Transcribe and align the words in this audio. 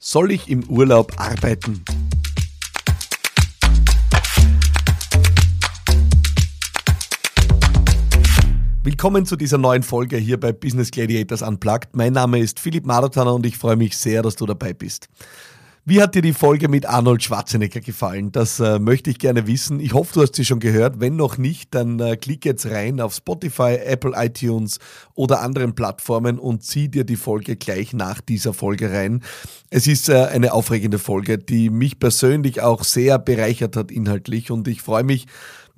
Soll 0.00 0.30
ich 0.30 0.48
im 0.48 0.62
Urlaub 0.70 1.12
arbeiten? 1.16 1.82
Willkommen 8.84 9.26
zu 9.26 9.34
dieser 9.34 9.58
neuen 9.58 9.82
Folge 9.82 10.16
hier 10.16 10.38
bei 10.38 10.52
Business 10.52 10.92
Gladiators 10.92 11.42
Unplugged. 11.42 11.96
Mein 11.96 12.12
Name 12.12 12.38
ist 12.38 12.60
Philipp 12.60 12.86
Marathoner 12.86 13.34
und 13.34 13.44
ich 13.44 13.58
freue 13.58 13.74
mich 13.74 13.96
sehr, 13.96 14.22
dass 14.22 14.36
du 14.36 14.46
dabei 14.46 14.72
bist. 14.72 15.08
Wie 15.90 16.02
hat 16.02 16.14
dir 16.14 16.20
die 16.20 16.34
Folge 16.34 16.68
mit 16.68 16.84
Arnold 16.84 17.22
Schwarzenegger 17.22 17.80
gefallen? 17.80 18.30
Das 18.30 18.60
äh, 18.60 18.78
möchte 18.78 19.08
ich 19.08 19.18
gerne 19.18 19.46
wissen. 19.46 19.80
Ich 19.80 19.94
hoffe, 19.94 20.12
du 20.12 20.20
hast 20.20 20.34
sie 20.34 20.44
schon 20.44 20.60
gehört. 20.60 21.00
Wenn 21.00 21.16
noch 21.16 21.38
nicht, 21.38 21.74
dann 21.74 21.98
äh, 21.98 22.18
klick 22.18 22.44
jetzt 22.44 22.66
rein 22.66 23.00
auf 23.00 23.14
Spotify, 23.14 23.78
Apple 23.82 24.12
iTunes 24.14 24.80
oder 25.14 25.40
anderen 25.40 25.74
Plattformen 25.74 26.38
und 26.38 26.62
zieh 26.62 26.90
dir 26.90 27.04
die 27.04 27.16
Folge 27.16 27.56
gleich 27.56 27.94
nach 27.94 28.20
dieser 28.20 28.52
Folge 28.52 28.92
rein. 28.92 29.22
Es 29.70 29.86
ist 29.86 30.10
äh, 30.10 30.26
eine 30.26 30.52
aufregende 30.52 30.98
Folge, 30.98 31.38
die 31.38 31.70
mich 31.70 31.98
persönlich 31.98 32.60
auch 32.60 32.84
sehr 32.84 33.18
bereichert 33.18 33.74
hat 33.74 33.90
inhaltlich 33.90 34.50
und 34.50 34.68
ich 34.68 34.82
freue 34.82 35.04
mich, 35.04 35.24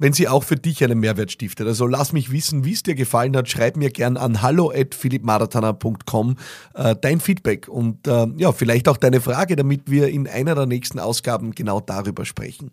wenn 0.00 0.12
sie 0.14 0.26
auch 0.26 0.42
für 0.42 0.56
dich 0.56 0.82
einen 0.82 0.98
Mehrwert 0.98 1.30
stiftet. 1.30 1.68
Also 1.68 1.86
lass 1.86 2.12
mich 2.12 2.32
wissen, 2.32 2.64
wie 2.64 2.72
es 2.72 2.82
dir 2.82 2.94
gefallen 2.96 3.36
hat. 3.36 3.48
Schreib 3.48 3.76
mir 3.76 3.90
gern 3.90 4.16
an 4.16 4.42
hallo@philippmaratana.com 4.42 6.36
äh, 6.74 6.96
dein 7.00 7.20
Feedback 7.20 7.68
und 7.68 8.08
äh, 8.08 8.26
ja, 8.38 8.50
vielleicht 8.52 8.88
auch 8.88 8.96
deine 8.96 9.20
Frage, 9.20 9.56
damit 9.56 9.90
wir 9.90 10.08
in 10.08 10.26
einer 10.26 10.54
der 10.54 10.64
nächsten 10.66 10.98
Ausgaben 10.98 11.54
genau 11.54 11.80
darüber 11.80 12.24
sprechen. 12.24 12.70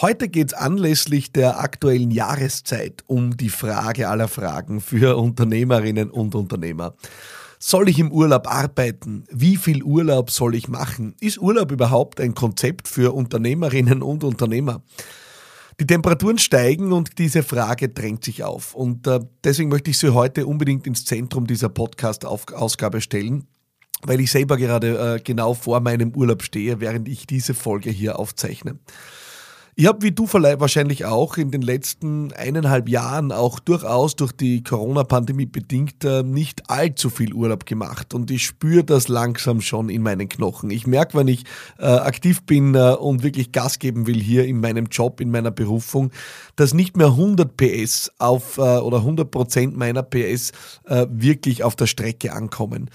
Heute 0.00 0.28
geht 0.28 0.48
es 0.48 0.54
anlässlich 0.54 1.30
der 1.30 1.60
aktuellen 1.60 2.10
Jahreszeit 2.10 3.04
um 3.06 3.36
die 3.36 3.50
Frage 3.50 4.08
aller 4.08 4.28
Fragen 4.28 4.80
für 4.80 5.18
Unternehmerinnen 5.18 6.10
und 6.10 6.34
Unternehmer. 6.34 6.94
Soll 7.58 7.88
ich 7.88 7.98
im 7.98 8.12
Urlaub 8.12 8.46
arbeiten? 8.46 9.24
Wie 9.30 9.56
viel 9.56 9.82
Urlaub 9.82 10.30
soll 10.30 10.54
ich 10.54 10.68
machen? 10.68 11.14
Ist 11.20 11.38
Urlaub 11.38 11.70
überhaupt 11.70 12.20
ein 12.20 12.34
Konzept 12.34 12.88
für 12.88 13.14
Unternehmerinnen 13.14 14.02
und 14.02 14.24
Unternehmer? 14.24 14.82
Die 15.78 15.86
Temperaturen 15.86 16.38
steigen 16.38 16.92
und 16.92 17.18
diese 17.18 17.42
Frage 17.42 17.90
drängt 17.90 18.24
sich 18.24 18.42
auf. 18.42 18.74
Und 18.74 19.06
äh, 19.06 19.20
deswegen 19.44 19.68
möchte 19.68 19.90
ich 19.90 19.98
sie 19.98 20.14
heute 20.14 20.46
unbedingt 20.46 20.86
ins 20.86 21.04
Zentrum 21.04 21.46
dieser 21.46 21.68
Podcast-Ausgabe 21.68 23.02
stellen, 23.02 23.46
weil 24.02 24.20
ich 24.20 24.30
selber 24.30 24.56
gerade 24.56 25.16
äh, 25.16 25.20
genau 25.22 25.52
vor 25.52 25.80
meinem 25.80 26.14
Urlaub 26.14 26.42
stehe, 26.42 26.80
während 26.80 27.08
ich 27.08 27.26
diese 27.26 27.52
Folge 27.52 27.90
hier 27.90 28.18
aufzeichne. 28.18 28.78
Ich 29.78 29.86
habe 29.86 30.00
wie 30.00 30.10
du 30.10 30.26
wahrscheinlich 30.26 31.04
auch 31.04 31.36
in 31.36 31.50
den 31.50 31.60
letzten 31.60 32.32
eineinhalb 32.32 32.88
Jahren 32.88 33.30
auch 33.30 33.60
durchaus 33.60 34.16
durch 34.16 34.32
die 34.32 34.64
Corona-Pandemie 34.64 35.44
bedingt 35.44 36.02
äh, 36.02 36.22
nicht 36.22 36.70
allzu 36.70 37.10
viel 37.10 37.34
Urlaub 37.34 37.66
gemacht 37.66 38.14
und 38.14 38.30
ich 38.30 38.46
spüre 38.46 38.84
das 38.84 39.08
langsam 39.08 39.60
schon 39.60 39.90
in 39.90 40.00
meinen 40.00 40.30
Knochen. 40.30 40.70
Ich 40.70 40.86
merke, 40.86 41.18
wenn 41.18 41.28
ich 41.28 41.44
äh, 41.78 41.84
aktiv 41.84 42.44
bin 42.44 42.74
äh, 42.74 42.94
und 42.98 43.22
wirklich 43.22 43.52
Gas 43.52 43.78
geben 43.78 44.06
will 44.06 44.18
hier 44.18 44.46
in 44.46 44.60
meinem 44.60 44.86
Job, 44.86 45.20
in 45.20 45.30
meiner 45.30 45.50
Berufung, 45.50 46.10
dass 46.56 46.72
nicht 46.72 46.96
mehr 46.96 47.08
100 47.08 47.54
PS 47.58 48.10
auf 48.16 48.56
äh, 48.56 48.62
oder 48.62 49.00
100 49.00 49.30
Prozent 49.30 49.76
meiner 49.76 50.02
PS 50.02 50.52
äh, 50.86 51.06
wirklich 51.10 51.64
auf 51.64 51.76
der 51.76 51.86
Strecke 51.86 52.32
ankommen. 52.32 52.88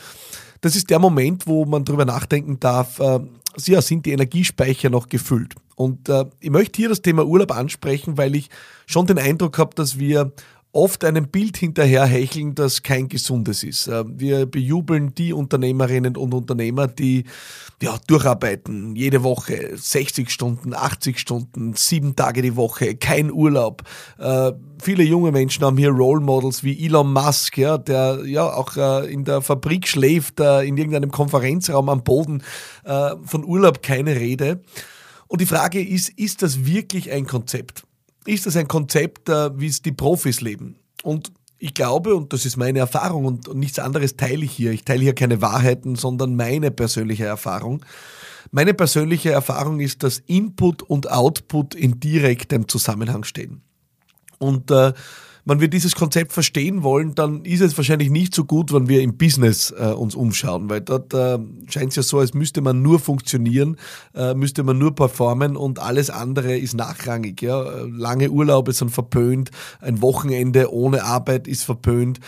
Das 0.62 0.76
ist 0.76 0.90
der 0.90 0.98
Moment, 0.98 1.45
wo 1.45 1.64
man 1.66 1.86
darüber 1.86 2.06
nachdenken 2.06 2.60
darf, 2.60 3.00
äh, 3.00 3.20
ja, 3.66 3.84
sind 3.84 4.08
die 4.08 4.14
Energiespeicher 4.14 4.90
noch 4.90 5.10
gefüllt? 5.10 5.54
Und 5.82 6.10
äh, 6.10 6.26
ich 6.40 6.52
möchte 6.52 6.78
hier 6.78 6.90
das 6.90 7.02
Thema 7.02 7.26
Urlaub 7.26 7.52
ansprechen, 7.52 8.18
weil 8.18 8.36
ich 8.36 8.50
schon 8.86 9.08
den 9.08 9.18
Eindruck 9.18 9.58
habe, 9.58 9.74
dass 9.74 9.98
wir 9.98 10.32
oft 10.73 11.04
einem 11.04 11.28
Bild 11.28 11.58
hinterherhecheln, 11.58 12.56
das 12.56 12.84
kein 12.84 13.10
gesundes 13.10 13.64
ist. 13.64 13.88
Äh, 13.88 14.04
wir 14.08 14.46
bejubeln 14.46 15.16
die 15.16 15.34
Unternehmerinnen 15.34 16.16
und 16.18 16.36
Unternehmer, 16.36 16.88
die 16.88 17.23
ja, 17.82 17.98
durcharbeiten, 18.06 18.96
jede 18.96 19.23
Woche 19.23 19.72
60 19.76 20.30
Stunden, 20.30 20.76
80 20.76 21.18
Stunden, 21.18 21.73
sieben 21.73 22.16
Tage 22.16 22.44
die 22.44 22.56
Woche, 22.56 22.95
kein 22.95 23.32
Urlaub. 23.32 23.82
Äh, 24.20 24.52
viele 24.80 25.04
junge 25.04 25.32
Menschen 25.32 25.66
haben 25.66 25.78
hier 25.78 25.89
Role 25.89 26.22
Models 26.22 26.64
wie 26.64 26.86
Elon 26.86 27.11
Musk, 27.11 27.58
ja, 27.58 27.80
der 27.80 28.20
ja 28.26 28.54
auch 28.54 28.78
äh, 28.78 29.11
in 29.11 29.26
der 29.26 29.42
Fabrik 29.42 29.88
schläft, 29.88 30.39
äh, 30.39 30.61
in 30.61 30.78
irgendeinem 30.78 31.10
Konferenzraum 31.10 31.89
am 31.89 32.04
Boden, 32.04 32.44
äh, 32.84 33.16
von 33.23 33.44
Urlaub 33.44 33.82
keine 33.82 34.16
Rede. 34.16 34.61
Und 35.31 35.39
die 35.39 35.45
Frage 35.45 35.81
ist, 35.81 36.09
ist 36.09 36.42
das 36.42 36.65
wirklich 36.65 37.09
ein 37.09 37.25
Konzept? 37.25 37.83
Ist 38.25 38.47
das 38.47 38.58
ein 38.58 38.67
Konzept, 38.67 39.30
äh, 39.30 39.58
wie 39.58 39.67
es 39.67 39.81
die 39.81 39.93
Profis 39.93 40.42
leben? 40.42 40.75
Und 41.03 41.31
ich 41.58 41.73
glaube, 41.73 42.15
und 42.15 42.33
das 42.33 42.45
ist 42.45 42.58
meine 42.58 42.80
Erfahrung 42.80 43.23
und 43.23 43.55
nichts 43.55 43.80
anderes 43.80 44.17
teile 44.17 44.43
ich 44.43 44.52
hier, 44.52 44.71
ich 44.71 44.83
teile 44.83 45.03
hier 45.03 45.15
keine 45.15 45.42
Wahrheiten, 45.42 45.95
sondern 45.95 46.36
meine 46.36 46.69
persönliche 46.69 47.23
Erfahrung. 47.23 47.86
Meine 48.52 48.73
persönliche 48.73 49.31
Erfahrung 49.31 49.80
ist, 49.80 50.03
dass 50.03 50.19
Input 50.19 50.83
und 50.83 51.09
Output 51.09 51.75
in 51.75 52.02
direktem 52.02 52.67
Zusammenhang 52.67 53.23
stehen. 53.23 53.61
Und 54.37 54.69
äh, 54.69 54.92
wenn 55.46 55.60
wir 55.60 55.68
dieses 55.68 55.96
Konzept 55.96 56.34
verstehen 56.34 56.84
wollen, 56.84 57.16
dann 57.16 57.44
ist 57.46 57.62
es 57.62 57.76
wahrscheinlich 57.78 58.10
nicht 58.10 58.36
so 58.36 58.46
gut, 58.46 58.74
wenn 58.74 58.88
wir 58.88 59.02
im 59.02 59.18
Business 59.18 59.72
äh, 59.72 59.86
uns 59.86 60.16
umschauen, 60.16 60.70
weil 60.70 60.82
dort 60.82 61.14
äh, 61.14 61.40
scheint 61.68 61.90
es 61.90 61.96
ja 61.96 62.04
so, 62.04 62.20
als 62.20 62.34
müsste 62.34 62.62
man 62.62 62.82
nur 62.82 63.00
funktionieren, 63.00 63.78
äh, 64.14 64.34
müsste 64.34 64.64
man 64.64 64.78
nur 64.78 64.94
performen 64.94 65.56
und 65.56 65.80
alles 65.80 66.10
andere 66.10 66.58
ist 66.58 66.76
nachrangig. 66.76 67.42
Ja? 67.42 67.62
Lange 67.88 68.30
Urlaube 68.30 68.74
sind 68.74 68.92
verpönt, 68.92 69.52
ein 69.80 70.02
Wochenende 70.02 70.72
ohne 70.72 71.04
Arbeit 71.04 71.48
ist 71.48 71.64
verpönt. 71.64 72.20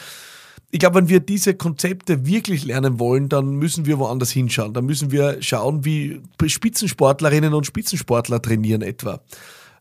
Ich 0.72 0.80
glaube, 0.80 0.96
wenn 0.96 1.10
wir 1.10 1.20
diese 1.20 1.54
Konzepte 1.54 2.26
wirklich 2.26 2.66
lernen 2.66 3.00
wollen, 3.00 3.30
dann 3.30 3.58
müssen 3.58 3.86
wir 3.86 4.00
woanders 4.00 4.32
hinschauen. 4.32 4.74
Dann 4.74 4.88
müssen 4.88 5.12
wir 5.12 5.40
schauen, 5.40 5.86
wie 5.86 6.20
Spitzensportlerinnen 6.44 7.54
und 7.54 7.68
Spitzensportler 7.68 8.42
trainieren 8.42 8.82
etwa. 8.82 9.22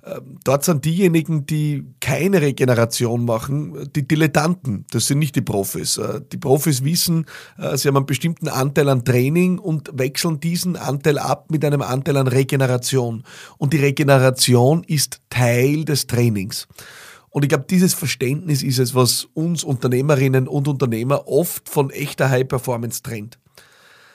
Ähm, 0.05 0.39
dort 0.45 0.65
sind 0.65 0.85
diejenigen, 0.85 1.47
die 1.47 1.85
keine 2.01 2.43
Regeneration 2.43 3.25
machen, 3.25 3.89
die 3.95 4.07
Dilettanten. 4.07 4.85
Das 4.91 5.07
sind 5.07 5.19
nicht 5.19 5.37
die 5.37 5.43
Profis. 5.43 5.97
Äh, 5.97 6.21
die 6.33 6.39
Profis 6.39 6.83
wissen, 6.83 7.27
äh, 7.57 7.77
sie 7.77 7.89
haben 7.89 7.97
einen 7.97 8.07
bestimmten 8.07 8.49
Anteil 8.49 8.89
an 8.89 9.05
Training 9.05 9.59
und 9.59 9.91
wechseln 9.95 10.41
diesen 10.41 10.77
Anteil 10.77 11.19
ab 11.19 11.51
mit 11.51 11.65
einem 11.65 11.83
Anteil 11.83 12.17
an 12.17 12.27
Regeneration. 12.27 13.23
Und 13.59 13.73
die 13.73 13.79
Regeneration 13.79 14.83
ist 14.85 15.21
Teil 15.31 15.85
des 15.85 16.09
Trainings. 16.09 16.67
Und 17.31 17.45
ich 17.45 17.49
glaube, 17.49 17.65
dieses 17.71 17.95
Verständnis 17.95 18.63
ist 18.63 18.79
es, 18.79 18.95
was 18.95 19.29
uns 19.33 19.65
Unternehmerinnen 19.65 20.49
und 20.49 20.69
Unternehmer 20.69 21.29
oft 21.29 21.69
von 21.69 21.91
echter 21.91 22.29
High 22.29 22.47
Performance 22.47 23.03
trennt. 23.03 23.39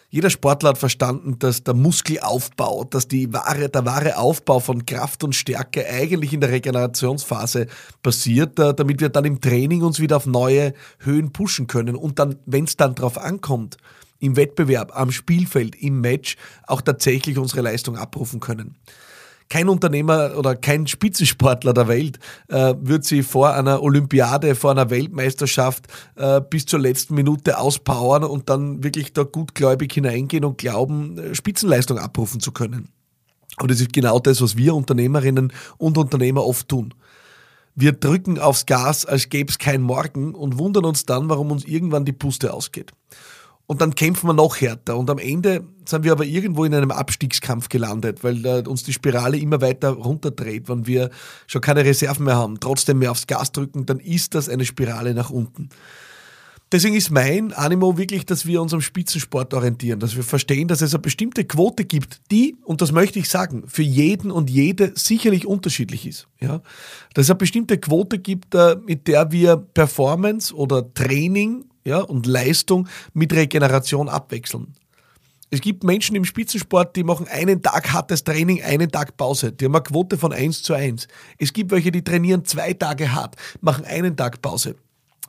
Jeder 0.10 0.30
Sportler 0.30 0.70
hat 0.70 0.78
verstanden, 0.78 1.38
dass 1.38 1.66
der 1.66 1.74
Muskelaufbau, 1.74 2.86
dass 2.86 3.10
die 3.10 3.34
wahre, 3.34 3.68
der 3.68 3.86
wahre 3.86 4.18
Aufbau 4.18 4.62
von 4.62 4.86
Kraft 4.86 5.26
und 5.26 5.36
Stärke 5.36 5.86
eigentlich 5.86 6.32
in 6.32 6.40
der 6.40 6.50
Regenerationsphase 6.50 7.68
passiert, 8.02 8.58
äh, 8.58 8.74
damit 8.74 9.02
wir 9.02 9.10
dann 9.10 9.26
im 9.26 9.42
Training 9.42 9.84
uns 9.84 10.00
wieder 10.00 10.16
auf 10.16 10.26
neue 10.26 10.74
Höhen 11.00 11.34
pushen 11.34 11.68
können. 11.68 11.98
Und 11.98 12.20
dann, 12.20 12.38
wenn 12.46 12.64
es 12.64 12.78
dann 12.78 12.96
drauf 12.96 13.18
ankommt, 13.18 13.76
im 14.20 14.38
Wettbewerb, 14.38 14.98
am 14.98 15.12
Spielfeld, 15.12 15.76
im 15.76 16.00
Match 16.00 16.38
auch 16.66 16.82
tatsächlich 16.82 17.38
unsere 17.38 17.62
Leistung 17.62 17.98
abrufen 17.98 18.40
können 18.40 18.78
kein 19.50 19.70
Unternehmer 19.70 20.38
oder 20.38 20.56
kein 20.56 20.88
Spitzensportler 20.88 21.74
der 21.74 21.88
Welt 21.88 22.20
äh, 22.50 22.74
wird 22.80 23.06
sie 23.06 23.24
vor 23.24 23.54
einer 23.54 23.82
Olympiade, 23.82 24.56
vor 24.56 24.72
einer 24.72 24.90
Weltmeisterschaft 24.90 25.88
äh, 26.16 26.42
bis 26.42 26.66
zur 26.66 26.80
letzten 26.80 27.16
Minute 27.16 27.58
auspowern 27.58 28.24
und 28.24 28.50
dann 28.50 28.84
wirklich 28.84 29.14
da 29.14 29.24
gutgläubig 29.24 29.94
hineingehen 29.94 30.46
und 30.46 30.58
glauben, 30.58 31.18
äh, 31.18 31.36
Spitzenleistung 31.36 31.98
abrufen 31.98 32.40
zu 32.40 32.52
können. 32.52 32.90
Und 33.60 33.72
das 33.72 33.80
ist 33.80 33.94
genau 33.94 34.20
das, 34.20 34.42
was 34.42 34.58
wir 34.58 34.76
Unternehmerinnen 34.76 35.52
und 35.78 35.98
Unternehmer 35.98 36.46
oft 36.46 36.68
tun. 36.68 36.94
Wir 37.74 37.92
drücken 37.92 38.40
aufs 38.40 38.66
Gas, 38.66 39.06
als 39.06 39.30
gäbe 39.30 39.52
es 39.52 39.60
kein 39.60 39.82
Morgen 39.82 40.34
und 40.34 40.58
wundern 40.58 40.86
uns 40.86 41.06
dann, 41.06 41.30
warum 41.30 41.52
uns 41.52 41.64
irgendwann 41.64 42.06
die 42.06 42.12
Puste 42.12 42.54
ausgeht. 42.54 42.92
Und 43.70 43.82
dann 43.82 43.96
kämpfen 43.96 44.28
wir 44.28 44.34
noch 44.34 44.62
härter. 44.62 44.98
Und 44.98 45.10
am 45.10 45.18
Ende 45.18 45.66
sind 45.86 46.06
wir 46.06 46.14
aber 46.14 46.26
irgendwo 46.26 46.64
in 46.64 46.74
einem 46.74 46.92
Abstiegskampf 46.92 47.68
gelandet, 47.68 48.24
weil 48.24 48.46
äh, 48.46 48.64
uns 48.66 48.84
die 48.84 48.94
Spirale 48.94 49.38
immer 49.38 49.60
weiter 49.60 49.90
runterdreht. 49.90 50.70
Wenn 50.70 50.88
wir 50.88 51.10
schon 51.48 51.62
keine 51.62 51.84
Reserven 51.84 52.26
mehr 52.26 52.38
haben, 52.38 52.62
trotzdem 52.62 53.00
mehr 53.00 53.12
aufs 53.12 53.28
Gas 53.28 53.52
drücken, 53.52 53.86
dann 53.86 54.00
ist 54.00 54.36
das 54.36 54.48
eine 54.48 54.64
Spirale 54.64 55.14
nach 55.14 55.30
unten. 55.30 55.70
Deswegen 56.72 56.96
ist 56.96 57.12
mein 57.12 57.54
Animo 57.54 57.98
wirklich, 57.98 58.26
dass 58.26 58.46
wir 58.46 58.62
uns 58.62 58.74
am 58.74 58.82
Spitzensport 58.82 59.54
orientieren, 59.54 60.02
dass 60.02 60.18
wir 60.18 60.24
verstehen, 60.24 60.68
dass 60.68 60.82
es 60.82 60.94
eine 60.94 61.02
bestimmte 61.02 61.46
Quote 61.46 61.86
gibt, 61.86 62.20
die, 62.30 62.58
und 62.66 62.82
das 62.82 62.92
möchte 62.92 63.20
ich 63.20 63.30
sagen, 63.30 63.64
für 63.68 63.84
jeden 63.84 64.32
und 64.32 64.50
jede 64.50 64.92
sicherlich 64.96 65.46
unterschiedlich 65.46 66.06
ist. 66.06 66.28
Ja? 66.42 66.62
Dass 67.14 67.26
es 67.26 67.30
eine 67.30 67.38
bestimmte 67.38 67.78
Quote 67.78 68.20
gibt, 68.20 68.54
äh, 68.54 68.76
mit 68.86 69.08
der 69.08 69.32
wir 69.32 69.56
Performance 69.56 70.54
oder 70.54 70.94
Training 70.94 71.66
ja, 71.88 72.00
und 72.00 72.26
Leistung 72.26 72.88
mit 73.14 73.34
Regeneration 73.34 74.10
abwechseln. 74.10 74.74
Es 75.50 75.62
gibt 75.62 75.86
Menschen 75.86 76.16
im 76.18 76.26
Spitzensport, 76.26 76.98
die 76.98 77.06
machen 77.06 77.26
einen 77.30 77.62
Tag 77.62 77.94
hartes 77.94 78.26
Training, 78.26 78.62
einen 78.62 78.92
Tag 78.92 79.16
Pause. 79.16 79.54
Die 79.54 79.64
haben 79.64 79.76
eine 79.76 79.84
Quote 79.84 80.18
von 80.18 80.34
1 80.34 80.62
zu 80.62 80.74
1. 80.74 81.08
Es 81.38 81.54
gibt 81.54 81.72
welche, 81.72 81.90
die 81.90 82.04
trainieren 82.04 82.44
zwei 82.44 82.74
Tage 82.74 83.14
hart, 83.14 83.38
machen 83.62 83.86
einen 83.86 84.18
Tag 84.18 84.42
Pause. 84.42 84.76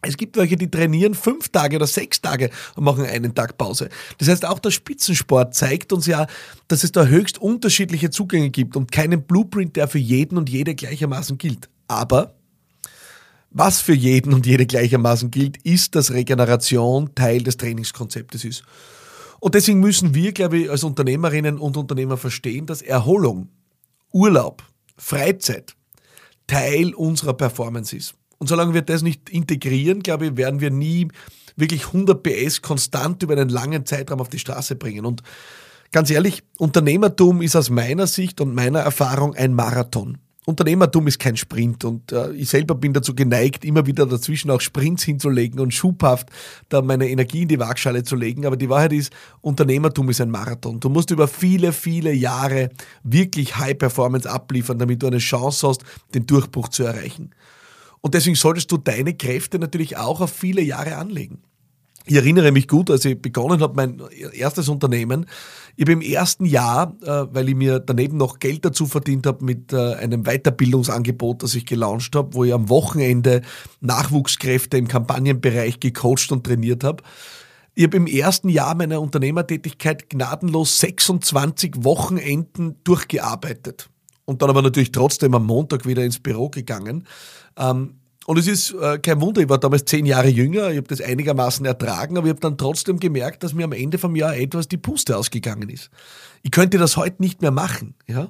Es 0.02 0.16
gibt 0.16 0.36
welche, 0.36 0.56
die 0.56 0.70
trainieren 0.70 1.14
fünf 1.14 1.48
Tage 1.48 1.76
oder 1.76 1.86
sechs 1.86 2.20
Tage 2.20 2.50
und 2.74 2.84
machen 2.84 3.04
einen 3.04 3.34
Tag 3.34 3.56
Pause. 3.58 3.88
Das 4.18 4.28
heißt, 4.28 4.44
auch 4.44 4.58
der 4.58 4.70
Spitzensport 4.72 5.54
zeigt 5.54 5.92
uns 5.92 6.06
ja, 6.06 6.26
dass 6.66 6.82
es 6.82 6.90
da 6.90 7.06
höchst 7.06 7.38
unterschiedliche 7.38 8.10
Zugänge 8.10 8.50
gibt 8.50 8.76
und 8.76 8.90
keinen 8.90 9.22
Blueprint, 9.22 9.76
der 9.76 9.86
für 9.86 9.98
jeden 9.98 10.38
und 10.38 10.48
jede 10.48 10.74
gleichermaßen 10.74 11.38
gilt. 11.38 11.68
Aber 11.88 12.37
was 13.50 13.80
für 13.80 13.94
jeden 13.94 14.34
und 14.34 14.46
jede 14.46 14.66
gleichermaßen 14.66 15.30
gilt, 15.30 15.56
ist, 15.58 15.94
dass 15.94 16.12
Regeneration 16.12 17.14
Teil 17.14 17.42
des 17.42 17.56
Trainingskonzeptes 17.56 18.44
ist. 18.44 18.62
Und 19.40 19.54
deswegen 19.54 19.80
müssen 19.80 20.14
wir, 20.14 20.32
glaube 20.32 20.58
ich, 20.58 20.70
als 20.70 20.84
Unternehmerinnen 20.84 21.58
und 21.58 21.76
Unternehmer 21.76 22.16
verstehen, 22.16 22.66
dass 22.66 22.82
Erholung, 22.82 23.48
Urlaub, 24.12 24.62
Freizeit 24.96 25.74
Teil 26.46 26.94
unserer 26.94 27.34
Performance 27.34 27.96
ist. 27.96 28.14
Und 28.38 28.48
solange 28.48 28.74
wir 28.74 28.82
das 28.82 29.02
nicht 29.02 29.30
integrieren, 29.30 30.00
glaube 30.00 30.26
ich, 30.26 30.36
werden 30.36 30.60
wir 30.60 30.70
nie 30.70 31.08
wirklich 31.56 31.86
100 31.86 32.22
PS 32.22 32.62
konstant 32.62 33.22
über 33.22 33.34
einen 33.34 33.48
langen 33.48 33.84
Zeitraum 33.84 34.20
auf 34.20 34.28
die 34.28 34.38
Straße 34.38 34.76
bringen. 34.76 35.04
Und 35.04 35.22
ganz 35.92 36.10
ehrlich, 36.10 36.42
Unternehmertum 36.58 37.42
ist 37.42 37.56
aus 37.56 37.70
meiner 37.70 38.06
Sicht 38.06 38.40
und 38.40 38.54
meiner 38.54 38.80
Erfahrung 38.80 39.34
ein 39.34 39.54
Marathon. 39.54 40.18
Unternehmertum 40.48 41.06
ist 41.06 41.18
kein 41.18 41.36
Sprint 41.36 41.84
und 41.84 42.10
äh, 42.10 42.32
ich 42.32 42.48
selber 42.48 42.74
bin 42.74 42.94
dazu 42.94 43.14
geneigt, 43.14 43.66
immer 43.66 43.84
wieder 43.84 44.06
dazwischen 44.06 44.50
auch 44.50 44.62
Sprints 44.62 45.02
hinzulegen 45.02 45.60
und 45.60 45.74
schubhaft 45.74 46.30
da 46.70 46.80
meine 46.80 47.06
Energie 47.10 47.42
in 47.42 47.48
die 47.48 47.58
Waagschale 47.58 48.02
zu 48.02 48.16
legen. 48.16 48.46
Aber 48.46 48.56
die 48.56 48.70
Wahrheit 48.70 48.94
ist, 48.94 49.12
Unternehmertum 49.42 50.08
ist 50.08 50.22
ein 50.22 50.30
Marathon. 50.30 50.80
Du 50.80 50.88
musst 50.88 51.10
über 51.10 51.28
viele, 51.28 51.74
viele 51.74 52.14
Jahre 52.14 52.70
wirklich 53.02 53.58
High 53.58 53.76
Performance 53.76 54.28
abliefern, 54.28 54.78
damit 54.78 55.02
du 55.02 55.08
eine 55.08 55.18
Chance 55.18 55.68
hast, 55.68 55.84
den 56.14 56.24
Durchbruch 56.24 56.68
zu 56.68 56.82
erreichen. 56.84 57.34
Und 58.00 58.14
deswegen 58.14 58.36
solltest 58.36 58.72
du 58.72 58.78
deine 58.78 59.12
Kräfte 59.12 59.58
natürlich 59.58 59.98
auch 59.98 60.22
auf 60.22 60.32
viele 60.32 60.62
Jahre 60.62 60.96
anlegen. 60.96 61.42
Ich 62.10 62.16
erinnere 62.16 62.52
mich 62.52 62.68
gut, 62.68 62.90
als 62.90 63.04
ich 63.04 63.20
begonnen 63.20 63.60
habe, 63.60 63.76
mein 63.76 64.00
erstes 64.32 64.70
Unternehmen. 64.70 65.26
Ich 65.76 65.82
habe 65.82 65.92
im 65.92 66.00
ersten 66.00 66.46
Jahr, 66.46 66.96
äh, 67.02 67.26
weil 67.30 67.50
ich 67.50 67.54
mir 67.54 67.80
daneben 67.80 68.16
noch 68.16 68.38
Geld 68.38 68.64
dazu 68.64 68.86
verdient 68.86 69.26
habe 69.26 69.44
mit 69.44 69.74
äh, 69.74 69.94
einem 69.94 70.24
Weiterbildungsangebot, 70.24 71.42
das 71.42 71.54
ich 71.54 71.66
gelauncht 71.66 72.16
habe, 72.16 72.32
wo 72.32 72.44
ich 72.44 72.54
am 72.54 72.70
Wochenende 72.70 73.42
Nachwuchskräfte 73.82 74.78
im 74.78 74.88
Kampagnenbereich 74.88 75.80
gecoacht 75.80 76.32
und 76.32 76.44
trainiert 76.44 76.82
habe. 76.82 77.02
Ich 77.74 77.84
habe 77.84 77.98
im 77.98 78.06
ersten 78.06 78.48
Jahr 78.48 78.74
meiner 78.74 79.02
Unternehmertätigkeit 79.02 80.08
gnadenlos 80.08 80.80
26 80.80 81.84
Wochenenden 81.84 82.76
durchgearbeitet. 82.84 83.90
Und 84.24 84.40
dann 84.40 84.48
aber 84.50 84.62
natürlich 84.62 84.92
trotzdem 84.92 85.34
am 85.34 85.44
Montag 85.44 85.86
wieder 85.86 86.04
ins 86.04 86.18
Büro 86.18 86.48
gegangen. 86.48 87.06
Ähm, 87.58 87.97
und 88.28 88.36
es 88.36 88.46
ist 88.46 88.74
äh, 88.74 88.98
kein 88.98 89.22
Wunder, 89.22 89.40
ich 89.40 89.48
war 89.48 89.56
damals 89.56 89.86
zehn 89.86 90.04
Jahre 90.04 90.28
jünger, 90.28 90.68
ich 90.68 90.76
habe 90.76 90.86
das 90.86 91.00
einigermaßen 91.00 91.64
ertragen, 91.64 92.18
aber 92.18 92.26
ich 92.26 92.32
habe 92.32 92.40
dann 92.40 92.58
trotzdem 92.58 93.00
gemerkt, 93.00 93.42
dass 93.42 93.54
mir 93.54 93.64
am 93.64 93.72
Ende 93.72 93.96
vom 93.96 94.14
Jahr 94.16 94.36
etwas 94.36 94.68
die 94.68 94.76
Puste 94.76 95.16
ausgegangen 95.16 95.70
ist. 95.70 95.88
Ich 96.42 96.50
könnte 96.50 96.76
das 96.76 96.98
heute 96.98 97.22
nicht 97.22 97.40
mehr 97.40 97.52
machen. 97.52 97.94
Ja? 98.06 98.28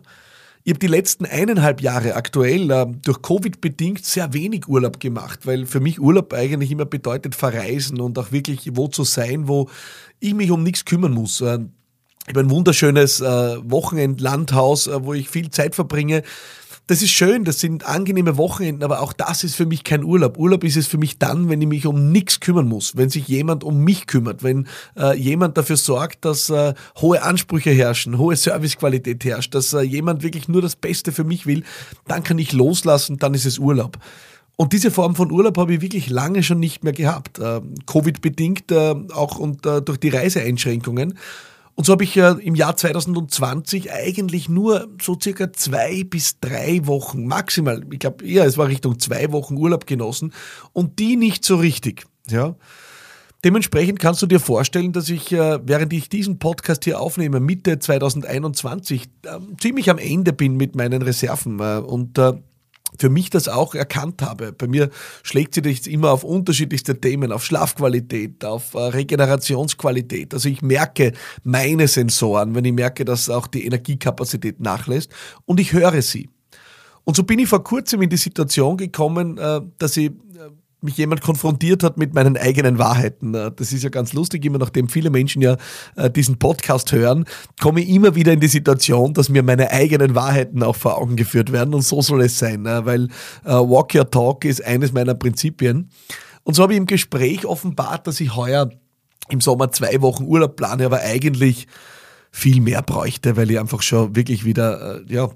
Ich 0.62 0.70
habe 0.70 0.78
die 0.78 0.86
letzten 0.86 1.26
eineinhalb 1.26 1.80
Jahre 1.80 2.14
aktuell 2.14 2.70
äh, 2.70 2.86
durch 3.02 3.22
Covid 3.22 3.60
bedingt 3.60 4.04
sehr 4.04 4.32
wenig 4.32 4.68
Urlaub 4.68 5.00
gemacht, 5.00 5.46
weil 5.46 5.66
für 5.66 5.80
mich 5.80 6.00
Urlaub 6.00 6.32
eigentlich 6.32 6.70
immer 6.70 6.84
bedeutet 6.84 7.34
verreisen 7.34 8.00
und 8.00 8.16
auch 8.20 8.30
wirklich 8.30 8.70
wo 8.74 8.86
zu 8.86 9.02
sein, 9.02 9.48
wo 9.48 9.68
ich 10.20 10.32
mich 10.32 10.52
um 10.52 10.62
nichts 10.62 10.84
kümmern 10.84 11.10
muss. 11.10 11.40
Äh, 11.40 11.58
ich 12.28 12.34
habe 12.34 12.40
ein 12.40 12.50
wunderschönes 12.50 13.20
äh, 13.20 13.24
Wochenendlandhaus, 13.68 14.86
äh, 14.86 15.04
wo 15.04 15.12
ich 15.14 15.28
viel 15.28 15.50
Zeit 15.50 15.74
verbringe 15.74 16.22
das 16.88 17.02
ist 17.02 17.10
schön, 17.10 17.44
das 17.44 17.60
sind 17.60 17.86
angenehme 17.86 18.38
Wochenenden, 18.38 18.82
aber 18.82 19.02
auch 19.02 19.12
das 19.12 19.44
ist 19.44 19.54
für 19.54 19.66
mich 19.66 19.84
kein 19.84 20.02
Urlaub. 20.02 20.38
Urlaub 20.38 20.64
ist 20.64 20.76
es 20.76 20.86
für 20.86 20.96
mich 20.96 21.18
dann, 21.18 21.50
wenn 21.50 21.60
ich 21.60 21.68
mich 21.68 21.86
um 21.86 22.10
nichts 22.10 22.40
kümmern 22.40 22.66
muss, 22.66 22.96
wenn 22.96 23.10
sich 23.10 23.28
jemand 23.28 23.62
um 23.62 23.84
mich 23.84 24.06
kümmert, 24.06 24.42
wenn 24.42 24.66
äh, 24.96 25.14
jemand 25.14 25.58
dafür 25.58 25.76
sorgt, 25.76 26.24
dass 26.24 26.48
äh, 26.48 26.72
hohe 26.96 27.22
Ansprüche 27.22 27.70
herrschen, 27.70 28.16
hohe 28.16 28.36
Servicequalität 28.36 29.22
herrscht, 29.26 29.54
dass 29.54 29.74
äh, 29.74 29.82
jemand 29.82 30.22
wirklich 30.22 30.48
nur 30.48 30.62
das 30.62 30.76
Beste 30.76 31.12
für 31.12 31.24
mich 31.24 31.46
will, 31.46 31.62
dann 32.06 32.22
kann 32.22 32.38
ich 32.38 32.54
loslassen, 32.54 33.18
dann 33.18 33.34
ist 33.34 33.44
es 33.44 33.58
Urlaub. 33.58 33.98
Und 34.56 34.72
diese 34.72 34.90
Form 34.90 35.14
von 35.14 35.30
Urlaub 35.30 35.58
habe 35.58 35.74
ich 35.74 35.82
wirklich 35.82 36.08
lange 36.08 36.42
schon 36.42 36.58
nicht 36.58 36.84
mehr 36.84 36.94
gehabt. 36.94 37.38
Äh, 37.38 37.60
Covid-bedingt, 37.86 38.72
äh, 38.72 38.94
auch 39.12 39.38
und, 39.38 39.66
äh, 39.66 39.82
durch 39.82 39.98
die 39.98 40.08
Reiseeinschränkungen. 40.08 41.18
Und 41.78 41.84
so 41.84 41.92
habe 41.92 42.02
ich 42.02 42.16
ja 42.16 42.32
im 42.32 42.56
Jahr 42.56 42.76
2020 42.76 43.92
eigentlich 43.92 44.48
nur 44.48 44.88
so 45.00 45.16
circa 45.22 45.52
zwei 45.52 46.02
bis 46.02 46.40
drei 46.40 46.80
Wochen, 46.88 47.24
maximal, 47.28 47.84
ich 47.92 48.00
glaube 48.00 48.26
eher, 48.26 48.46
es 48.46 48.58
war 48.58 48.66
Richtung 48.66 48.98
zwei 48.98 49.30
Wochen 49.30 49.56
Urlaub 49.56 49.86
genossen 49.86 50.32
und 50.72 50.98
die 50.98 51.14
nicht 51.14 51.44
so 51.44 51.54
richtig. 51.54 52.04
Ja. 52.28 52.56
Dementsprechend 53.44 54.00
kannst 54.00 54.20
du 54.22 54.26
dir 54.26 54.40
vorstellen, 54.40 54.92
dass 54.92 55.08
ich, 55.08 55.30
äh, 55.30 55.60
während 55.62 55.92
ich 55.92 56.08
diesen 56.08 56.40
Podcast 56.40 56.82
hier 56.82 56.98
aufnehme, 57.00 57.38
Mitte 57.38 57.78
2021, 57.78 59.08
ähm, 59.32 59.54
ziemlich 59.60 59.88
am 59.88 59.98
Ende 59.98 60.32
bin 60.32 60.56
mit 60.56 60.74
meinen 60.74 61.02
Reserven. 61.02 61.60
Äh, 61.60 61.78
und 61.78 62.18
äh, 62.18 62.32
für 62.98 63.08
mich 63.08 63.30
das 63.30 63.48
auch 63.48 63.74
erkannt 63.74 64.22
habe. 64.22 64.52
Bei 64.52 64.66
mir 64.66 64.90
schlägt 65.22 65.54
sich 65.54 65.78
das 65.78 65.86
immer 65.86 66.12
auf 66.12 66.24
unterschiedlichste 66.24 67.00
Themen, 67.00 67.32
auf 67.32 67.44
Schlafqualität, 67.44 68.44
auf 68.44 68.74
äh, 68.74 68.78
Regenerationsqualität. 68.78 70.34
Also 70.34 70.48
ich 70.48 70.62
merke 70.62 71.12
meine 71.44 71.88
Sensoren, 71.88 72.54
wenn 72.54 72.64
ich 72.64 72.72
merke, 72.72 73.04
dass 73.04 73.28
auch 73.28 73.46
die 73.46 73.64
Energiekapazität 73.66 74.60
nachlässt 74.60 75.10
und 75.44 75.60
ich 75.60 75.72
höre 75.72 76.02
sie. 76.02 76.30
Und 77.04 77.16
so 77.16 77.22
bin 77.22 77.38
ich 77.38 77.48
vor 77.48 77.64
kurzem 77.64 78.02
in 78.02 78.10
die 78.10 78.16
Situation 78.16 78.76
gekommen, 78.76 79.38
äh, 79.38 79.60
dass 79.78 79.96
ich 79.96 80.12
mich 80.80 80.96
jemand 80.96 81.22
konfrontiert 81.22 81.82
hat 81.82 81.98
mit 81.98 82.14
meinen 82.14 82.36
eigenen 82.36 82.78
Wahrheiten. 82.78 83.34
Äh, 83.34 83.50
das 83.54 83.72
ist 83.72 83.82
ja 83.82 83.90
ganz 83.90 84.12
lustig, 84.12 84.44
immer 84.44 84.58
nachdem 84.58 84.88
viele 84.88 85.10
Menschen 85.10 85.42
ja 85.42 85.56
äh, 85.96 86.10
diesen 86.10 86.38
Podcast 86.38 86.92
hören, 86.92 87.24
komme 87.60 87.80
ich 87.80 87.88
immer 87.88 88.14
wieder 88.14 88.32
in 88.32 88.40
die 88.40 88.48
Situation, 88.48 89.14
dass 89.14 89.28
mir 89.28 89.42
meine 89.42 89.70
eigenen 89.70 90.14
Wahrheiten 90.14 90.62
auch 90.62 90.76
vor 90.76 90.98
Augen 90.98 91.16
geführt 91.16 91.52
werden 91.52 91.74
und 91.74 91.82
so 91.82 92.02
soll 92.02 92.22
es 92.22 92.38
sein, 92.38 92.62
ne? 92.62 92.82
weil 92.84 93.08
äh, 93.44 93.50
Walk 93.50 93.94
Your 93.94 94.10
Talk 94.10 94.44
ist 94.44 94.64
eines 94.64 94.92
meiner 94.92 95.14
Prinzipien. 95.14 95.90
Und 96.44 96.54
so 96.54 96.62
habe 96.62 96.72
ich 96.72 96.78
im 96.78 96.86
Gespräch 96.86 97.44
offenbart, 97.44 98.06
dass 98.06 98.20
ich 98.20 98.34
heuer 98.34 98.70
im 99.28 99.40
Sommer 99.40 99.70
zwei 99.72 100.00
Wochen 100.00 100.24
Urlaub 100.24 100.56
plane, 100.56 100.86
aber 100.86 101.00
eigentlich 101.00 101.66
viel 102.30 102.60
mehr 102.60 102.82
bräuchte, 102.82 103.36
weil 103.36 103.50
ich 103.50 103.58
einfach 103.58 103.82
schon 103.82 104.16
wirklich 104.16 104.44
wieder, 104.44 105.02
ja, 105.06 105.28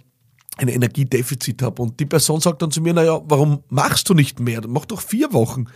ein 0.59 0.69
Energiedefizit 0.69 1.63
habe. 1.63 1.83
Und 1.83 1.99
die 1.99 2.07
Person 2.07 2.41
sagt 2.41 2.63
dann 2.63 2.71
zu 2.71 2.81
mir, 2.81 2.93
naja, 2.93 3.21
warum 3.25 3.63
machst 3.69 4.09
du 4.09 4.15
nicht 4.15 4.41
mehr? 4.41 4.61
Mach 4.67 4.85
doch 4.85 5.01
vier 5.01 5.33
Wochen. 5.33 5.67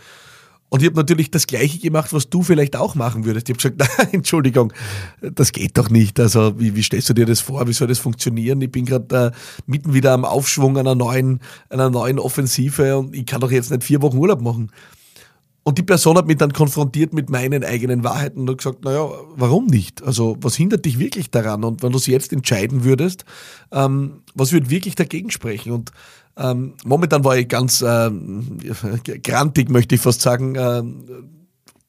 Und 0.69 0.81
ich 0.81 0.87
habe 0.87 0.97
natürlich 0.97 1.31
das 1.31 1.47
Gleiche 1.47 1.79
gemacht, 1.79 2.11
was 2.11 2.29
du 2.29 2.43
vielleicht 2.43 2.75
auch 2.75 2.93
machen 2.93 3.23
würdest. 3.23 3.49
Ich 3.49 3.55
habe 3.55 3.75
gesagt, 3.75 3.97
nein, 3.99 4.09
Entschuldigung, 4.11 4.73
das 5.21 5.53
geht 5.53 5.77
doch 5.77 5.89
nicht. 5.89 6.19
Also 6.19 6.59
wie, 6.59 6.75
wie 6.75 6.83
stellst 6.83 7.09
du 7.09 7.13
dir 7.13 7.25
das 7.25 7.39
vor? 7.39 7.67
Wie 7.67 7.73
soll 7.73 7.87
das 7.87 7.99
funktionieren? 7.99 8.61
Ich 8.61 8.71
bin 8.71 8.85
gerade 8.85 9.27
äh, 9.27 9.31
mitten 9.65 9.93
wieder 9.93 10.11
am 10.11 10.25
Aufschwung 10.25 10.77
einer 10.77 10.95
neuen, 10.95 11.39
einer 11.69 11.89
neuen 11.89 12.19
Offensive 12.19 12.97
und 12.97 13.15
ich 13.15 13.25
kann 13.25 13.39
doch 13.39 13.51
jetzt 13.51 13.71
nicht 13.71 13.83
vier 13.83 14.01
Wochen 14.01 14.17
Urlaub 14.17 14.41
machen. 14.41 14.71
Und 15.67 15.77
die 15.77 15.83
Person 15.83 16.17
hat 16.17 16.27
mich 16.27 16.37
dann 16.37 16.53
konfrontiert 16.53 17.13
mit 17.13 17.29
meinen 17.29 17.65
eigenen 17.65 18.05
Wahrheiten 18.05 18.47
und 18.47 18.57
gesagt, 18.57 18.85
naja, 18.85 19.05
warum 19.35 19.65
nicht? 19.65 20.01
Also 20.01 20.37
was 20.39 20.55
hindert 20.55 20.85
dich 20.85 20.97
wirklich 20.97 21.29
daran? 21.29 21.65
Und 21.65 21.83
wenn 21.83 21.91
du 21.91 21.97
es 21.97 22.05
jetzt 22.05 22.31
entscheiden 22.31 22.85
würdest, 22.85 23.25
ähm, 23.73 24.21
was 24.33 24.53
würde 24.53 24.69
wirklich 24.69 24.95
dagegen 24.95 25.29
sprechen? 25.29 25.73
Und 25.73 25.91
ähm, 26.37 26.75
momentan 26.85 27.25
war 27.25 27.37
ich 27.37 27.49
ganz 27.49 27.81
äh, 27.81 28.09
grantig, 29.21 29.69
möchte 29.69 29.95
ich 29.95 29.99
fast 29.99 30.21
sagen. 30.21 30.55
Äh, 30.55 30.83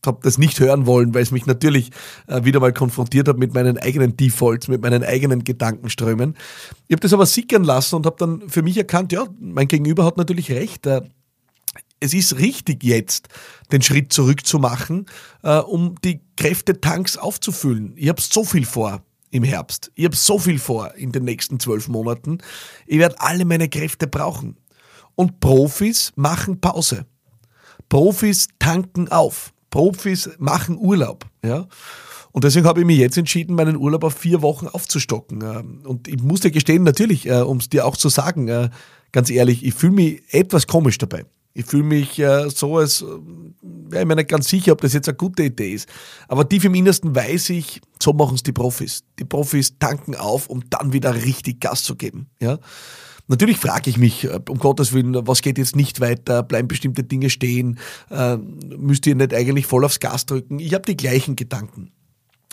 habe 0.06 0.20
das 0.22 0.38
nicht 0.38 0.58
hören 0.58 0.86
wollen, 0.86 1.14
weil 1.14 1.22
es 1.22 1.30
mich 1.30 1.46
natürlich 1.46 1.90
äh, 2.26 2.44
wieder 2.44 2.58
mal 2.58 2.72
konfrontiert 2.72 3.28
hat 3.28 3.38
mit 3.38 3.54
meinen 3.54 3.78
eigenen 3.78 4.16
Defaults, 4.16 4.66
mit 4.66 4.82
meinen 4.82 5.04
eigenen 5.04 5.44
Gedankenströmen. 5.44 6.36
Ich 6.88 6.94
habe 6.94 7.00
das 7.00 7.12
aber 7.12 7.26
sickern 7.26 7.62
lassen 7.62 7.96
und 7.96 8.06
habe 8.06 8.16
dann 8.18 8.48
für 8.48 8.62
mich 8.62 8.76
erkannt, 8.76 9.12
ja, 9.12 9.26
mein 9.38 9.68
Gegenüber 9.68 10.04
hat 10.04 10.16
natürlich 10.16 10.50
recht. 10.50 10.86
Äh, 10.86 11.02
es 12.00 12.14
ist 12.14 12.38
richtig 12.38 12.84
jetzt, 12.84 13.28
den 13.72 13.82
Schritt 13.82 14.12
zurück 14.12 14.46
zu 14.46 14.58
machen, 14.58 15.06
äh, 15.42 15.58
um 15.58 15.96
die 16.04 16.20
Kräftetanks 16.36 17.16
aufzufüllen. 17.16 17.94
Ich 17.96 18.08
habe 18.08 18.20
so 18.20 18.44
viel 18.44 18.64
vor 18.64 19.02
im 19.30 19.42
Herbst. 19.42 19.90
Ich 19.94 20.04
habe 20.04 20.16
so 20.16 20.38
viel 20.38 20.58
vor 20.58 20.94
in 20.94 21.12
den 21.12 21.24
nächsten 21.24 21.60
zwölf 21.60 21.88
Monaten. 21.88 22.38
Ich 22.86 22.98
werde 22.98 23.20
alle 23.20 23.44
meine 23.44 23.68
Kräfte 23.68 24.06
brauchen. 24.06 24.56
Und 25.14 25.40
Profis 25.40 26.12
machen 26.16 26.60
Pause. 26.60 27.06
Profis 27.88 28.48
tanken 28.58 29.08
auf. 29.08 29.52
Profis 29.70 30.30
machen 30.38 30.78
Urlaub. 30.78 31.26
Ja? 31.44 31.66
Und 32.32 32.44
deswegen 32.44 32.66
habe 32.66 32.80
ich 32.80 32.86
mich 32.86 32.98
jetzt 32.98 33.18
entschieden, 33.18 33.56
meinen 33.56 33.76
Urlaub 33.76 34.04
auf 34.04 34.14
vier 34.14 34.42
Wochen 34.42 34.68
aufzustocken. 34.68 35.42
Ähm, 35.42 35.80
und 35.84 36.08
ich 36.08 36.22
muss 36.22 36.40
dir 36.40 36.50
gestehen, 36.50 36.84
natürlich, 36.84 37.26
äh, 37.26 37.40
um 37.40 37.58
es 37.58 37.68
dir 37.68 37.84
auch 37.84 37.96
zu 37.96 38.08
sagen, 38.08 38.48
äh, 38.48 38.70
ganz 39.12 39.30
ehrlich, 39.30 39.64
ich 39.64 39.74
fühle 39.74 39.92
mich 39.92 40.22
etwas 40.30 40.66
komisch 40.66 40.98
dabei. 40.98 41.24
Ich 41.58 41.66
fühle 41.66 41.82
mich 41.82 42.20
äh, 42.20 42.48
so, 42.50 42.76
als 42.76 43.04
wäre 43.62 44.02
ich 44.02 44.06
mir 44.06 44.14
nicht 44.14 44.28
ganz 44.28 44.48
sicher, 44.48 44.70
ob 44.70 44.80
das 44.80 44.92
jetzt 44.92 45.08
eine 45.08 45.16
gute 45.16 45.42
Idee 45.42 45.72
ist. 45.72 45.88
Aber 46.28 46.48
tief 46.48 46.64
im 46.64 46.74
Innersten 46.76 47.16
weiß 47.16 47.50
ich, 47.50 47.80
so 48.00 48.12
machen 48.12 48.36
es 48.36 48.44
die 48.44 48.52
Profis. 48.52 49.02
Die 49.18 49.24
Profis 49.24 49.76
tanken 49.76 50.14
auf, 50.14 50.46
um 50.46 50.62
dann 50.70 50.92
wieder 50.92 51.16
richtig 51.16 51.60
Gas 51.60 51.82
zu 51.82 51.96
geben. 51.96 52.28
Ja? 52.40 52.60
Natürlich 53.26 53.56
frage 53.56 53.90
ich 53.90 53.98
mich, 53.98 54.22
äh, 54.22 54.38
um 54.48 54.58
Gottes 54.58 54.92
Willen, 54.92 55.26
was 55.26 55.42
geht 55.42 55.58
jetzt 55.58 55.74
nicht 55.74 55.98
weiter? 55.98 56.44
Bleiben 56.44 56.68
bestimmte 56.68 57.02
Dinge 57.02 57.28
stehen? 57.28 57.80
Äh, 58.08 58.36
müsst 58.36 59.08
ihr 59.08 59.16
nicht 59.16 59.34
eigentlich 59.34 59.66
voll 59.66 59.84
aufs 59.84 59.98
Gas 59.98 60.26
drücken? 60.26 60.60
Ich 60.60 60.74
habe 60.74 60.86
die 60.86 60.96
gleichen 60.96 61.34
Gedanken. 61.34 61.90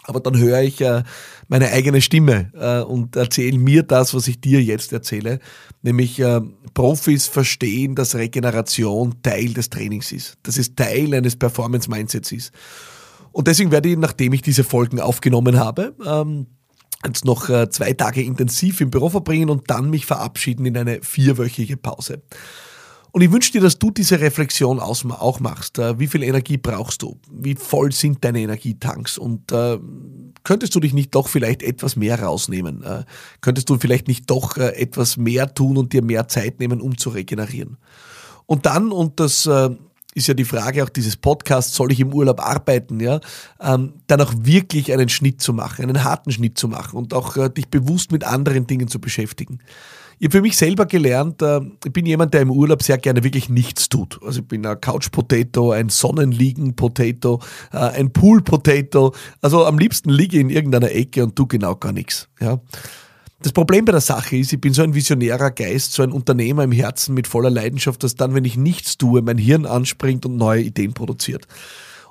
Aber 0.08 0.20
dann 0.20 0.38
höre 0.38 0.62
ich 0.62 0.82
äh, 0.82 1.04
meine 1.48 1.72
eigene 1.72 2.02
Stimme 2.02 2.52
äh, 2.54 2.82
und 2.84 3.16
erzähle 3.16 3.58
mir 3.58 3.84
das, 3.84 4.14
was 4.14 4.28
ich 4.28 4.40
dir 4.40 4.62
jetzt 4.62 4.94
erzähle. 4.94 5.40
Nämlich 5.82 6.20
äh, 6.20 6.42
Profis 6.74 7.28
verstehen, 7.28 7.96
dass 7.96 8.16
Regeneration 8.16 9.16
Teil 9.24 9.54
des 9.54 9.70
Trainings 9.70 10.12
ist. 10.12 10.38
Dass 10.44 10.58
es 10.58 10.76
Teil 10.76 11.14
eines 11.14 11.36
Performance-Mindsets 11.36 12.32
ist. 12.32 12.52
Und 13.32 13.48
deswegen 13.48 13.72
werde 13.72 13.90
ich, 13.90 13.98
nachdem 13.98 14.34
ich 14.34 14.42
diese 14.42 14.64
Folgen 14.64 15.00
aufgenommen 15.00 15.60
habe, 15.60 15.96
ähm, 16.06 16.48
jetzt 17.06 17.26
noch 17.26 17.50
äh, 17.50 17.70
zwei 17.70 17.94
Tage 17.94 18.22
intensiv 18.22 18.82
im 18.82 18.90
Büro 18.90 19.10
verbringen 19.10 19.50
und 19.50 19.70
dann 19.70 19.90
mich 19.90 20.06
verabschieden 20.06 20.66
in 20.66 20.78
eine 20.78 21.02
vierwöchige 21.02 21.78
Pause. 21.78 22.22
Und 23.16 23.22
ich 23.22 23.32
wünsche 23.32 23.54
dir, 23.54 23.62
dass 23.62 23.80
du 23.80 23.92
diese 23.92 24.20
Reflexion 24.20 24.82
auch 24.82 25.40
machst. 25.40 25.80
Äh, 25.80 25.98
wie 25.98 26.08
viel 26.08 26.22
Energie 26.22 26.58
brauchst 26.58 27.02
du? 27.02 27.18
Wie 27.32 27.56
voll 27.56 27.94
sind 27.94 28.26
deine 28.26 28.42
Energietanks? 28.42 29.18
Und 29.18 29.54
äh, 29.54 29.80
könntest 30.44 30.76
du 30.76 30.82
dich 30.82 30.92
nicht 30.92 31.16
doch 31.16 31.30
vielleicht 31.30 31.64
etwas 31.64 31.96
mehr 31.96 32.22
rausnehmen? 32.22 32.84
Äh, 32.84 33.06
könntest 33.40 33.70
du 33.70 33.78
vielleicht 33.78 34.10
nicht 34.10 34.30
doch 34.30 34.58
äh, 34.58 34.72
etwas 34.72 35.16
mehr 35.16 35.54
tun 35.54 35.78
und 35.78 35.94
dir 35.94 36.04
mehr 36.04 36.28
Zeit 36.28 36.60
nehmen, 36.60 36.82
um 36.82 36.98
zu 36.98 37.10
regenerieren? 37.10 37.78
Und 38.48 38.66
dann, 38.66 38.92
und 38.92 39.18
das 39.22 39.46
äh, 39.46 39.70
ist 40.16 40.28
ja 40.28 40.34
die 40.34 40.46
Frage 40.46 40.84
auch 40.84 40.90
dieses 40.90 41.18
Podcasts, 41.18 41.76
soll 41.76 41.92
ich 41.92 42.00
im 42.00 42.14
Urlaub 42.14 42.40
arbeiten, 42.40 43.00
ja, 43.00 43.20
ähm, 43.62 43.94
dann 44.08 44.22
auch 44.22 44.34
wirklich 44.38 44.92
einen 44.92 45.10
Schnitt 45.10 45.42
zu 45.42 45.54
machen, 45.54 45.84
einen 45.84 46.04
harten 46.04 46.32
Schnitt 46.32 46.58
zu 46.58 46.68
machen 46.68 46.98
und 46.98 47.14
auch 47.14 47.36
äh, 47.38 47.50
dich 47.50 47.68
bewusst 47.68 48.12
mit 48.12 48.24
anderen 48.24 48.66
Dingen 48.66 48.88
zu 48.88 49.00
beschäftigen. 49.00 49.60
Ich 50.18 50.28
habe 50.28 50.38
für 50.38 50.42
mich 50.42 50.56
selber 50.56 50.86
gelernt, 50.86 51.42
äh, 51.42 51.60
ich 51.84 51.92
bin 51.92 52.06
jemand, 52.06 52.34
der 52.34 52.42
im 52.42 52.50
Urlaub 52.50 52.82
sehr 52.82 52.98
gerne 52.98 53.26
wirklich 53.26 53.50
nichts 53.50 53.90
tut. 53.90 54.18
Also 54.24 54.40
ich 54.40 54.48
bin 54.48 54.66
ein 54.66 54.80
Couch-Potato, 54.80 55.72
ein 55.72 55.90
Sonnenliegen-Potato, 55.90 57.42
äh, 57.74 57.78
ein 57.78 58.14
Pool-Potato. 58.14 59.14
Also 59.42 59.66
am 59.66 59.78
liebsten 59.78 60.10
liege 60.10 60.38
ich 60.38 60.42
in 60.42 60.50
irgendeiner 60.50 60.92
Ecke 60.92 61.24
und 61.26 61.36
tu 61.36 61.46
genau 61.46 61.76
gar 61.76 61.92
nichts. 61.92 62.30
Ja. 62.40 62.62
Das 63.46 63.54
Problem 63.54 63.86
bei 63.86 63.92
der 63.92 64.02
Sache 64.02 64.38
ist, 64.38 64.52
ich 64.54 64.60
bin 64.60 64.74
so 64.74 64.82
ein 64.82 64.96
visionärer 64.96 65.52
Geist, 65.52 65.94
so 65.94 66.02
ein 66.02 66.12
Unternehmer 66.12 66.64
im 66.64 66.72
Herzen 66.72 67.14
mit 67.14 67.28
voller 67.28 67.52
Leidenschaft, 67.52 68.02
dass 68.02 68.16
dann, 68.16 68.34
wenn 68.34 68.44
ich 68.44 68.58
nichts 68.58 68.98
tue, 68.98 69.22
mein 69.22 69.38
Hirn 69.38 69.68
anspringt 69.68 70.26
und 70.26 70.36
neue 70.36 70.64
Ideen 70.64 70.96
produziert. 70.96 71.46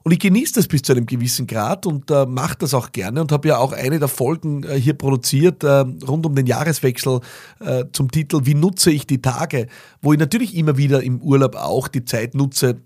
Und 0.05 0.13
ich 0.13 0.21
genieße 0.21 0.55
das 0.55 0.69
bis 0.69 0.83
zu 0.83 0.93
einem 0.93 1.07
gewissen 1.07 1.49
Grad 1.49 1.87
und 1.87 2.09
äh, 2.13 2.25
mache 2.25 2.59
das 2.61 2.73
auch 2.73 2.93
gerne 2.93 3.21
und 3.21 3.33
habe 3.33 3.49
ja 3.49 3.59
auch 3.59 3.73
eine 3.73 3.99
der 3.99 4.07
Folgen 4.07 4.63
äh, 4.63 4.79
hier 4.79 4.95
produziert, 4.95 5.65
äh, 5.65 5.85
rund 6.07 6.25
um 6.25 6.37
den 6.37 6.47
Jahreswechsel 6.47 7.19
äh, 7.59 7.87
zum 7.91 8.13
Titel 8.13 8.43
Wie 8.45 8.55
nutze 8.55 8.93
ich 8.93 9.05
die 9.05 9.21
Tage, 9.21 9.67
wo 10.03 10.13
ich 10.13 10.21
natürlich 10.21 10.55
immer 10.55 10.77
wieder 10.77 11.03
im 11.03 11.21
Urlaub 11.21 11.57
auch 11.57 11.89
die 11.89 12.05
Zeit 12.05 12.37
nutze, 12.37 12.77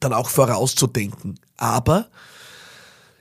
dann 0.00 0.12
auch 0.12 0.30
vorauszudenken. 0.30 1.38
Aber 1.58 2.08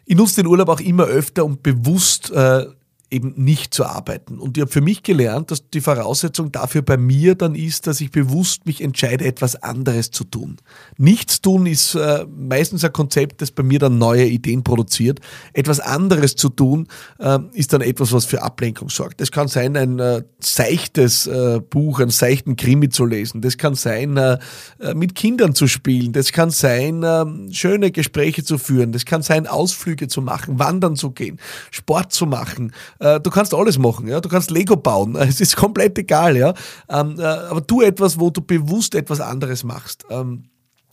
ich 0.07 0.17
nutze 0.17 0.37
den 0.37 0.47
Urlaub 0.47 0.69
auch 0.69 0.79
immer 0.79 1.03
öfter, 1.03 1.45
um 1.45 1.61
bewusst 1.61 2.31
äh, 2.31 2.65
eben 3.13 3.33
nicht 3.37 3.73
zu 3.73 3.85
arbeiten. 3.85 4.39
Und 4.39 4.57
ich 4.57 4.61
habe 4.61 4.71
für 4.71 4.81
mich 4.81 5.03
gelernt, 5.03 5.51
dass 5.51 5.69
die 5.69 5.81
Voraussetzung 5.81 6.51
dafür 6.51 6.81
bei 6.81 6.97
mir 6.97 7.35
dann 7.35 7.55
ist, 7.55 7.87
dass 7.87 8.01
ich 8.01 8.11
bewusst 8.11 8.65
mich 8.65 8.81
entscheide, 8.81 9.25
etwas 9.25 9.55
anderes 9.55 10.11
zu 10.11 10.23
tun. 10.23 10.57
Nichts 10.97 11.41
tun 11.41 11.65
ist 11.65 11.95
äh, 11.95 12.25
meistens 12.35 12.83
ein 12.83 12.91
Konzept, 12.91 13.41
das 13.41 13.51
bei 13.51 13.63
mir 13.63 13.79
dann 13.79 13.97
neue 13.97 14.25
Ideen 14.25 14.63
produziert. 14.63 15.19
Etwas 15.53 15.79
anderes 15.79 16.35
zu 16.35 16.49
tun 16.49 16.87
äh, 17.19 17.39
ist 17.53 17.71
dann 17.73 17.81
etwas, 17.81 18.11
was 18.11 18.25
für 18.25 18.41
Ablenkung 18.41 18.89
sorgt. 18.89 19.21
Das 19.21 19.31
kann 19.31 19.47
sein, 19.47 19.77
ein 19.77 19.99
äh, 19.99 20.23
seichtes 20.39 21.27
äh, 21.27 21.59
Buch, 21.59 21.99
einen 21.99 22.09
seichten 22.09 22.55
Krimi 22.55 22.89
zu 22.89 23.05
lesen. 23.05 23.41
Das 23.41 23.57
kann 23.57 23.75
sein, 23.75 24.17
äh, 24.17 24.39
äh, 24.79 24.93
mit 24.95 25.13
Kindern 25.15 25.53
zu 25.53 25.67
spielen. 25.67 26.13
Das 26.13 26.31
kann 26.31 26.49
sein, 26.49 27.03
schöne 27.51 27.91
Gespräche 27.91 28.43
zu 28.43 28.57
führen. 28.57 28.91
Das 28.91 29.05
kann 29.05 29.21
sein, 29.21 29.45
Ausflüge 29.45 30.07
zu 30.07 30.21
machen, 30.21 30.57
wandern 30.57 30.95
zu 30.95 31.11
gehen, 31.11 31.39
Sport 31.71 32.11
zu 32.11 32.25
machen, 32.25 32.73
äh, 33.03 33.19
du 33.19 33.29
kannst 33.29 33.53
alles 33.53 33.77
machen, 33.77 34.07
ja. 34.07 34.21
Du 34.21 34.29
kannst 34.29 34.49
Lego 34.49 34.77
bauen. 34.77 35.15
Es 35.33 35.41
ist 35.41 35.55
komplett 35.55 35.97
egal, 35.97 36.37
ja. 36.37 36.53
Ähm, 36.89 37.19
äh, 37.19 37.23
aber 37.23 37.65
tu 37.65 37.81
etwas, 37.81 38.19
wo 38.19 38.29
du 38.29 38.41
bewusst 38.41 38.95
etwas 38.95 39.19
anderes 39.19 39.63
machst, 39.63 40.05
ähm, 40.09 40.45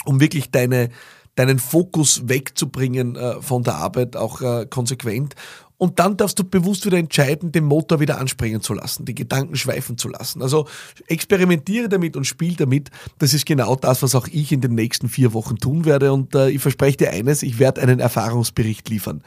um 0.05 0.19
wirklich 0.21 0.51
deine, 0.51 0.89
deinen 1.37 1.59
Fokus 1.59 2.29
wegzubringen 2.29 3.17
äh, 3.17 3.41
von 3.41 3.63
der 3.63 3.77
Arbeit, 3.77 4.17
auch 4.17 4.41
äh, 4.41 4.67
konsequent. 4.67 5.35
Und 5.79 5.99
dann 5.99 6.17
darfst 6.17 6.39
du 6.39 6.45
bewusst 6.45 6.85
wieder 6.85 6.99
entscheiden, 6.99 7.53
den 7.53 7.65
Motor 7.65 8.01
wieder 8.01 8.19
anspringen 8.19 8.61
zu 8.61 8.75
lassen, 8.75 9.07
die 9.07 9.15
Gedanken 9.15 9.57
schweifen 9.57 9.97
zu 9.97 10.09
lassen. 10.09 10.43
Also 10.43 10.67
experimentiere 11.07 11.89
damit 11.89 12.17
und 12.17 12.27
spiel 12.27 12.55
damit. 12.55 12.91
Das 13.19 13.33
ist 13.33 13.47
genau 13.47 13.77
das, 13.77 14.03
was 14.03 14.15
auch 14.15 14.29
ich 14.29 14.53
in 14.53 14.61
den 14.61 14.75
nächsten 14.75 15.09
vier 15.09 15.33
Wochen 15.33 15.57
tun 15.57 15.87
werde. 15.87 16.13
Und 16.13 16.35
äh, 16.35 16.51
ich 16.51 16.61
verspreche 16.61 16.99
dir 16.99 17.11
eines, 17.11 17.43
ich 17.43 17.59
werde 17.59 17.81
einen 17.81 17.99
Erfahrungsbericht 17.99 18.91
liefern. 18.91 19.23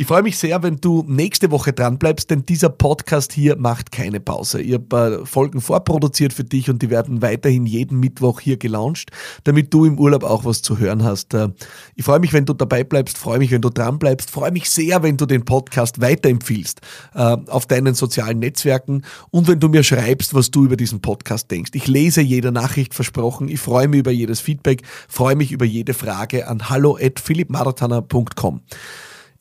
Ich 0.00 0.06
freue 0.06 0.22
mich 0.22 0.38
sehr, 0.38 0.62
wenn 0.62 0.76
du 0.76 1.04
nächste 1.06 1.50
Woche 1.50 1.74
dran 1.74 1.98
bleibst, 1.98 2.30
denn 2.30 2.46
dieser 2.46 2.70
Podcast 2.70 3.34
hier 3.34 3.56
macht 3.56 3.92
keine 3.92 4.18
Pause. 4.18 4.62
Ich 4.62 4.72
habe 4.72 5.20
äh, 5.20 5.26
Folgen 5.26 5.60
vorproduziert 5.60 6.32
für 6.32 6.42
dich 6.42 6.70
und 6.70 6.80
die 6.80 6.88
werden 6.88 7.20
weiterhin 7.20 7.66
jeden 7.66 8.00
Mittwoch 8.00 8.40
hier 8.40 8.56
gelauncht, 8.56 9.10
damit 9.44 9.74
du 9.74 9.84
im 9.84 9.98
Urlaub 9.98 10.24
auch 10.24 10.46
was 10.46 10.62
zu 10.62 10.78
hören 10.78 11.04
hast. 11.04 11.34
Äh, 11.34 11.50
ich 11.96 12.06
freue 12.06 12.18
mich, 12.18 12.32
wenn 12.32 12.46
du 12.46 12.54
dabei 12.54 12.82
bleibst, 12.82 13.18
freue 13.18 13.40
mich, 13.40 13.50
wenn 13.50 13.60
du 13.60 13.68
dran 13.68 13.98
bleibst, 13.98 14.30
freue 14.30 14.52
mich 14.52 14.70
sehr, 14.70 15.02
wenn 15.02 15.18
du 15.18 15.26
den 15.26 15.44
Podcast 15.44 16.00
weiterempfiehlst 16.00 16.80
äh, 17.14 17.36
auf 17.48 17.66
deinen 17.66 17.92
sozialen 17.92 18.38
Netzwerken 18.38 19.02
und 19.30 19.48
wenn 19.48 19.60
du 19.60 19.68
mir 19.68 19.82
schreibst, 19.82 20.32
was 20.32 20.50
du 20.50 20.64
über 20.64 20.78
diesen 20.78 21.02
Podcast 21.02 21.50
denkst. 21.50 21.72
Ich 21.74 21.88
lese 21.88 22.22
jede 22.22 22.52
Nachricht 22.52 22.94
versprochen. 22.94 23.50
Ich 23.50 23.60
freue 23.60 23.86
mich 23.86 24.00
über 24.00 24.12
jedes 24.12 24.40
Feedback, 24.40 24.80
freue 25.10 25.36
mich 25.36 25.52
über 25.52 25.66
jede 25.66 25.92
Frage 25.92 26.48
an 26.48 26.70
hallo 26.70 26.96
at 26.98 27.20
philippmarathoner.com. 27.20 28.62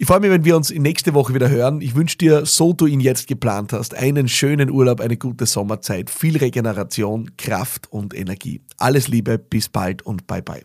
Ich 0.02 0.08
freue 0.08 0.22
mich, 0.22 0.32
wenn 0.32 0.46
wir 0.46 0.56
uns 0.56 0.72
nächste 0.72 1.14
Woche 1.14 1.34
wieder 1.34 1.50
hören. 1.50 1.82
Ich 1.82 1.94
wünsche 1.94 2.18
dir, 2.18 2.46
so 2.46 2.72
du 2.72 2.86
ihn 2.86 3.02
jetzt 3.02 3.28
geplant 3.28 3.74
hast, 3.74 3.94
einen 3.94 4.30
schönen 4.30 4.72
Urlaub, 4.72 5.02
eine 5.02 5.18
gute 5.18 5.46
Sommerzeit, 5.46 6.10
viel 6.10 6.38
Regeneration, 6.38 7.36
Kraft 7.36 7.92
und 7.92 8.14
Energie. 8.14 8.62
Alles 8.78 9.10
Liebe, 9.10 9.38
bis 9.38 9.68
bald 9.68 10.02
und 10.04 10.26
bye 10.26 10.42
bye. 10.42 10.64